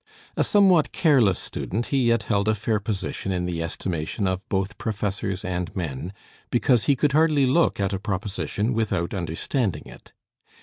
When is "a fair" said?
2.47-2.79